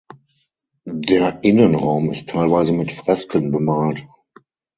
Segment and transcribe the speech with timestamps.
[0.83, 4.07] Der Innenraum ist teilweise mit Fresken bemalt.